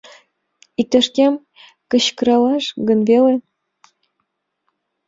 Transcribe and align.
Иктаж-кӧм 0.81 1.33
кычкыралаш 1.91 2.65
гын 2.87 2.99
веле? 3.09 3.35